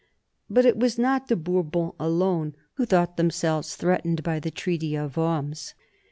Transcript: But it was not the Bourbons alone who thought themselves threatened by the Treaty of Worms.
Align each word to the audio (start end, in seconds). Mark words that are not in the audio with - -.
But 0.49 0.65
it 0.65 0.79
was 0.79 0.97
not 0.97 1.27
the 1.27 1.35
Bourbons 1.35 1.93
alone 1.99 2.55
who 2.73 2.87
thought 2.87 3.17
themselves 3.17 3.75
threatened 3.75 4.23
by 4.23 4.39
the 4.39 4.49
Treaty 4.49 4.95
of 4.95 5.15
Worms. 5.15 5.75